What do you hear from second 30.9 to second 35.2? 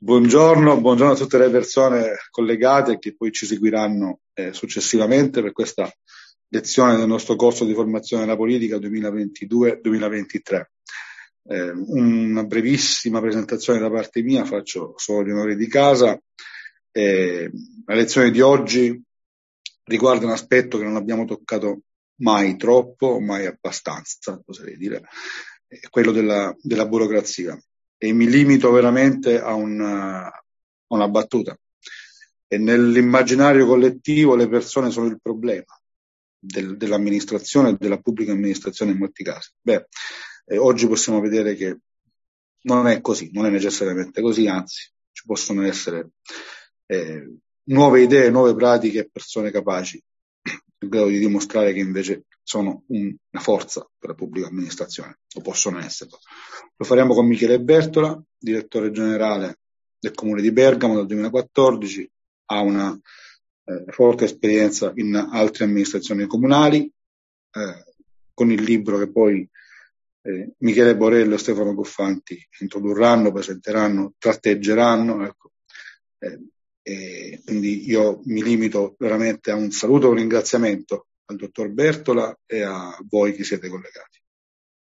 battuta. E nell'immaginario collettivo le persone sono il